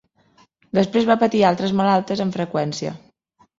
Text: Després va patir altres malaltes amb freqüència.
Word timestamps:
Després 0.77 1.05
va 1.09 1.17
patir 1.25 1.43
altres 1.51 1.75
malaltes 1.83 2.25
amb 2.27 2.41
freqüència. 2.41 2.97